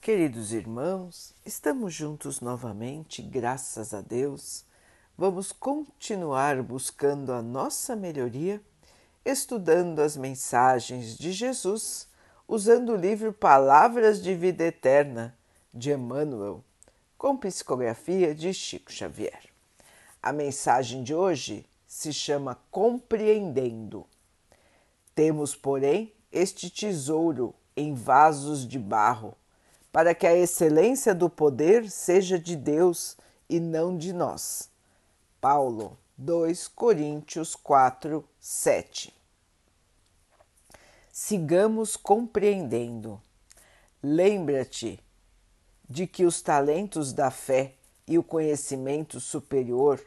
[0.00, 4.64] Queridos irmãos, estamos juntos novamente, graças a Deus.
[5.16, 8.62] Vamos continuar buscando a nossa melhoria,
[9.22, 12.08] estudando as mensagens de Jesus,
[12.48, 15.36] usando o livro Palavras de Vida Eterna
[15.72, 16.64] de Emmanuel,
[17.18, 19.50] com psicografia de Chico Xavier.
[20.22, 24.06] A mensagem de hoje se chama Compreendendo.
[25.14, 29.36] Temos, porém, este tesouro em vasos de barro
[29.92, 33.16] para que a excelência do poder seja de Deus
[33.48, 34.70] e não de nós.
[35.40, 39.14] Paulo 2 Coríntios 4, 7.
[41.10, 43.20] Sigamos compreendendo.
[44.02, 45.00] Lembra-te
[45.88, 47.74] de que os talentos da fé
[48.06, 50.00] e o conhecimento superior,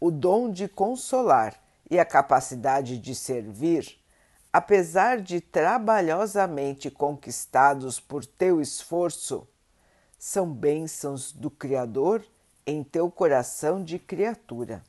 [0.00, 4.01] o dom de consolar e a capacidade de servir
[4.52, 9.48] apesar de trabalhosamente conquistados por teu esforço,
[10.18, 12.22] são bênçãos do Criador
[12.66, 14.84] em teu coração de criatura.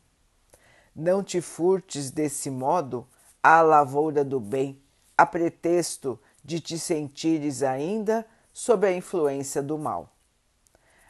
[0.95, 3.07] Não te furtes desse modo
[3.41, 4.79] à lavoura do bem,
[5.17, 10.13] a pretexto de te sentires ainda sob a influência do mal.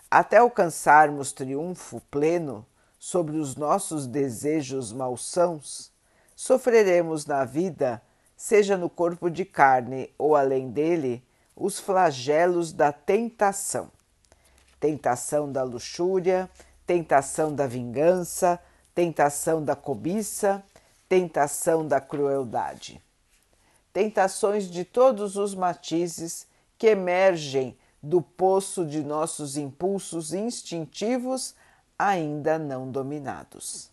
[0.10, 2.66] Até alcançarmos triunfo pleno
[3.00, 5.92] sobre os nossos desejos malsãos,
[6.36, 8.02] sofreremos na vida
[8.44, 11.24] seja no corpo de carne ou além dele,
[11.56, 13.90] os flagelos da tentação.
[14.82, 16.50] Tentação da luxúria,
[16.86, 18.60] tentação da vingança,
[18.94, 20.62] tentação da cobiça,
[21.08, 23.02] tentação da crueldade.
[23.94, 26.46] Tentações de todos os matizes
[26.78, 31.56] que emergem do poço de nossos impulsos instintivos
[31.98, 33.90] ainda não dominados.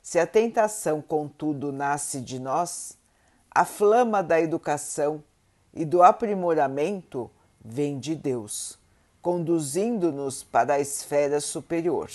[0.00, 2.99] Se a tentação, contudo, nasce de nós,
[3.52, 5.22] a flama da educação
[5.74, 7.30] e do aprimoramento
[7.64, 8.78] vem de Deus,
[9.20, 12.10] conduzindo-nos para a esfera superior.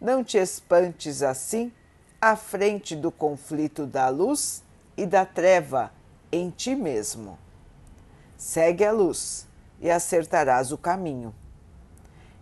[0.00, 1.72] Não te espantes assim
[2.20, 4.62] à frente do conflito da luz
[4.96, 5.90] e da treva
[6.30, 7.38] em ti mesmo.
[8.36, 9.46] Segue a luz
[9.80, 11.34] e acertarás o caminho.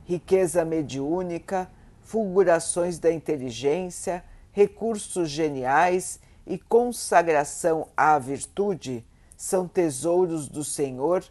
[0.04, 1.70] Riqueza mediúnica,
[2.02, 9.04] fulgurações da inteligência, recursos geniais e consagração à virtude
[9.36, 11.24] são tesouros do Senhor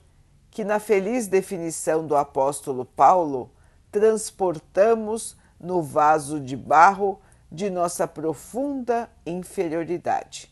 [0.50, 3.52] que, na feliz definição do apóstolo Paulo,
[3.92, 7.20] transportamos no vaso de barro
[7.52, 10.52] de nossa profunda inferioridade,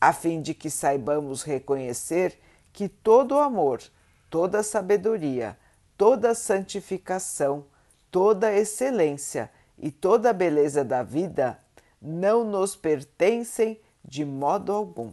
[0.00, 2.38] a fim de que saibamos reconhecer
[2.72, 3.80] que todo amor,
[4.28, 5.56] toda sabedoria,
[5.96, 7.64] toda santificação,
[8.10, 11.58] toda excelência e toda beleza da vida
[12.00, 15.12] não nos pertencem de modo algum,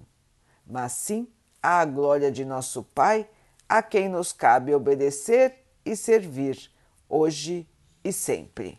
[0.65, 1.27] mas sim
[1.61, 3.29] à glória de nosso Pai,
[3.69, 6.69] a quem nos cabe obedecer e servir,
[7.07, 7.67] hoje
[8.03, 8.77] e sempre.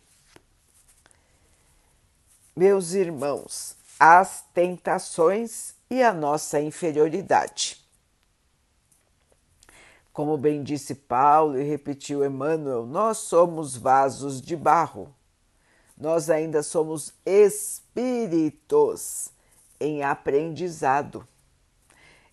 [2.55, 7.81] Meus irmãos, as tentações e a nossa inferioridade.
[10.11, 15.11] Como bem disse Paulo e repetiu Emmanuel, nós somos vasos de barro.
[15.97, 18.43] Nós ainda somos espíritos
[19.83, 21.27] em aprendizado.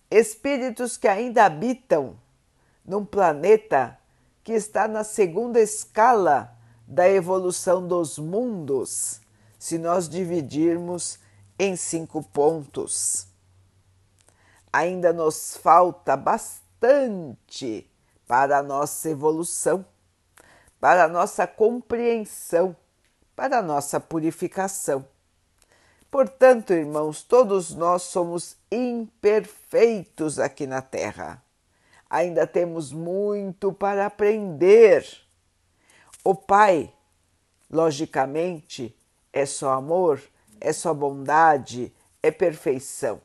[0.09, 2.17] Espíritos que ainda habitam
[2.85, 3.97] num planeta
[4.43, 6.57] que está na segunda escala
[6.87, 9.21] da evolução dos mundos,
[9.59, 11.19] se nós dividirmos
[11.59, 13.27] em cinco pontos.
[14.73, 17.89] Ainda nos falta bastante
[18.25, 19.85] para a nossa evolução,
[20.79, 22.75] para a nossa compreensão,
[23.35, 25.05] para a nossa purificação.
[26.11, 31.41] Portanto, irmãos, todos nós somos imperfeitos aqui na Terra.
[32.09, 35.07] Ainda temos muito para aprender.
[36.21, 36.93] O Pai,
[37.71, 38.93] logicamente,
[39.31, 40.21] é só amor,
[40.59, 43.21] é só bondade, é perfeição.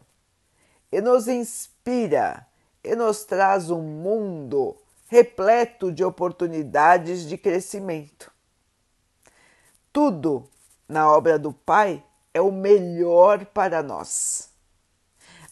[0.92, 2.46] E nos inspira
[2.84, 4.76] e nos traz um mundo
[5.08, 8.30] repleto de oportunidades de crescimento.
[9.92, 10.48] Tudo
[10.88, 12.05] na obra do Pai
[12.36, 14.50] é o melhor para nós.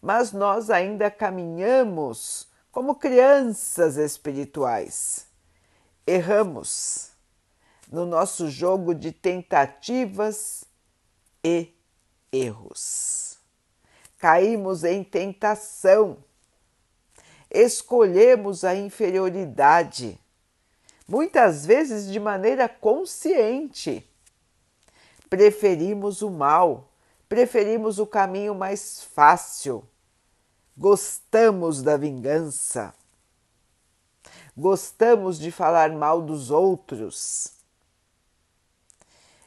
[0.02, 5.26] Mas nós ainda caminhamos como crianças espirituais.
[6.06, 7.12] Erramos
[7.90, 10.64] no nosso jogo de tentativas
[11.42, 11.72] e
[12.30, 13.38] erros.
[14.18, 16.18] Caímos em tentação.
[17.50, 20.20] Escolhemos a inferioridade,
[21.08, 24.06] muitas vezes de maneira consciente
[25.34, 26.92] preferimos o mal,
[27.28, 29.84] preferimos o caminho mais fácil,
[30.76, 32.94] gostamos da vingança.
[34.56, 37.52] gostamos de falar mal dos outros.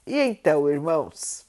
[0.06, 1.46] E então, irmãos,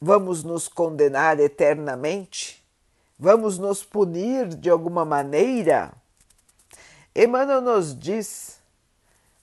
[0.00, 2.64] vamos nos condenar eternamente?
[3.18, 5.92] Vamos nos punir de alguma maneira?
[7.12, 8.59] Emmanuel nos diz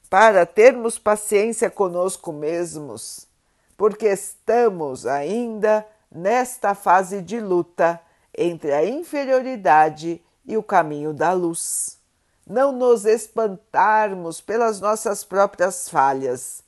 [0.10, 3.28] para termos paciência conosco mesmos,
[3.76, 8.00] porque estamos ainda nesta fase de luta
[8.38, 11.98] entre a inferioridade e o caminho da luz.
[12.46, 16.64] Não nos espantarmos pelas nossas próprias falhas,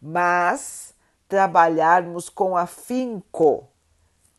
[0.00, 0.92] mas
[1.26, 3.66] trabalharmos com afinco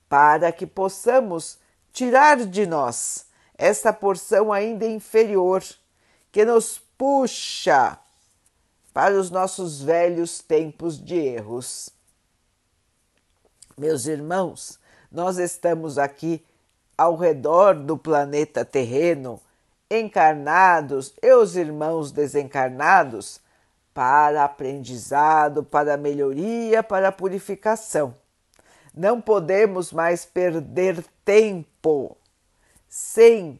[0.08, 1.58] para que possamos
[1.92, 3.26] tirar de nós
[3.58, 5.64] esta porção ainda inferior
[6.32, 7.98] que nos puxa
[8.94, 11.90] para os nossos velhos tempos de erros.
[13.78, 14.80] Meus irmãos,
[15.12, 16.44] nós estamos aqui
[16.98, 19.40] ao redor do planeta terreno,
[19.90, 23.40] encarnados e os irmãos desencarnados,
[23.94, 28.16] para aprendizado, para melhoria, para purificação.
[28.94, 32.18] Não podemos mais perder tempo
[32.88, 33.60] sem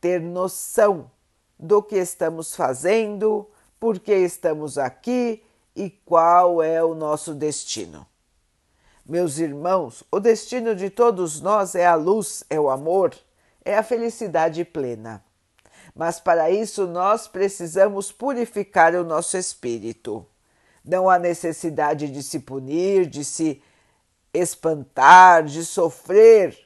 [0.00, 1.10] ter noção
[1.58, 3.48] do que estamos fazendo,
[3.82, 5.42] por que estamos aqui
[5.74, 8.06] e qual é o nosso destino.
[9.04, 13.12] Meus irmãos, o destino de todos nós é a luz, é o amor,
[13.64, 15.20] é a felicidade plena.
[15.96, 20.24] Mas para isso nós precisamos purificar o nosso espírito.
[20.84, 23.60] Não há necessidade de se punir, de se
[24.32, 26.56] espantar, de sofrer,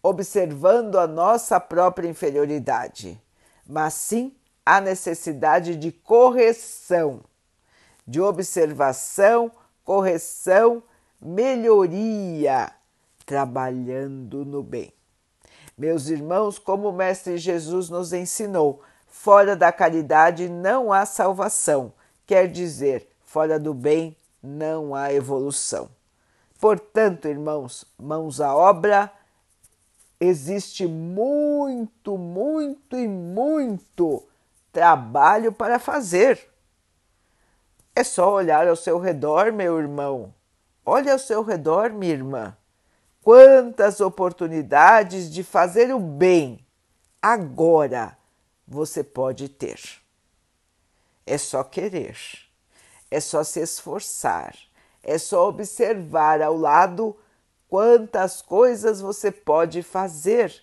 [0.00, 3.20] observando a nossa própria inferioridade,
[3.66, 4.35] mas sim
[4.66, 7.20] a necessidade de correção,
[8.04, 9.52] de observação,
[9.84, 10.82] correção
[11.20, 12.72] melhoria,
[13.24, 14.92] trabalhando no bem.
[15.78, 21.92] Meus irmãos, como o Mestre Jesus nos ensinou, fora da caridade não há salvação,
[22.26, 25.88] quer dizer, fora do bem não há evolução.
[26.60, 29.12] Portanto, irmãos, mãos à obra,
[30.18, 34.26] existe muito, muito e muito
[34.76, 36.38] trabalho para fazer.
[37.94, 40.34] É só olhar ao seu redor, meu irmão,
[40.88, 42.56] Olhe ao seu redor, minha irmã.
[43.20, 46.64] Quantas oportunidades de fazer o bem
[47.20, 48.16] agora
[48.68, 49.80] você pode ter.
[51.26, 52.16] É só querer,
[53.10, 54.54] é só se esforçar,
[55.02, 57.16] é só observar ao lado
[57.68, 60.54] quantas coisas você pode fazer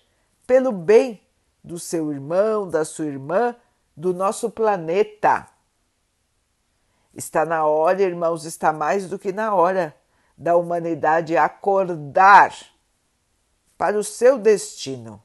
[0.46, 1.20] pelo bem
[1.62, 3.54] do seu irmão, da sua irmã,
[3.96, 5.48] do nosso planeta.
[7.14, 9.94] Está na hora, irmãos, está mais do que na hora
[10.36, 12.54] da humanidade acordar
[13.78, 15.22] para o seu destino,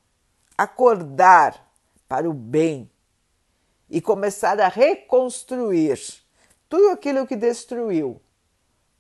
[0.58, 1.68] acordar
[2.08, 2.90] para o bem
[3.90, 6.00] e começar a reconstruir
[6.68, 8.22] tudo aquilo que destruiu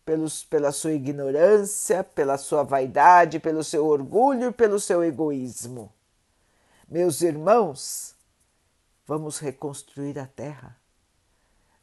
[0.03, 5.93] pelos, pela sua ignorância, pela sua vaidade, pelo seu orgulho pelo seu egoísmo.
[6.87, 8.15] Meus irmãos,
[9.09, 10.77] vamos reconstruir a Terra.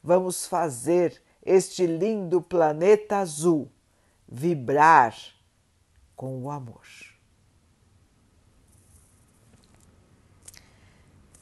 [0.01, 3.69] Vamos fazer este lindo planeta azul
[4.25, 5.13] vibrar
[6.15, 6.85] com o amor.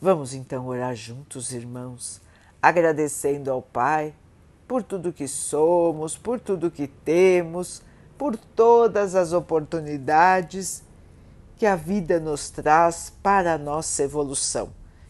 [0.01, 2.19] Vamos então orar juntos, irmãos,
[2.59, 4.11] agradecendo ao Pai
[4.67, 7.83] por tudo que somos, por tudo que temos,
[8.17, 10.83] por todas as oportunidades
[11.57, 14.73] que a vida nos traz para a nossa evolução,